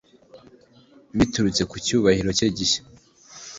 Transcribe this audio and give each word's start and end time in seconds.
Biturutse 1.17 1.63
ku 1.69 1.75
cyubahiro 1.85 2.29
cye 2.37 2.47
gishya 2.57 2.81